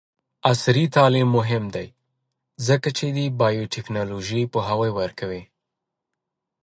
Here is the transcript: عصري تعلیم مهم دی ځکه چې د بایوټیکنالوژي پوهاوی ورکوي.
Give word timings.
عصري 0.51 0.85
تعلیم 0.95 1.29
مهم 1.37 1.63
دی 1.75 1.87
ځکه 2.67 2.89
چې 2.97 3.05
د 3.15 3.19
بایوټیکنالوژي 3.39 4.41
پوهاوی 4.53 4.91
ورکوي. 4.99 5.43